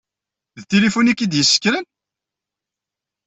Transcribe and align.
D 0.59 0.61
tilifun 0.69 1.11
i 1.11 1.13
k-d-yessekren? 1.13 1.85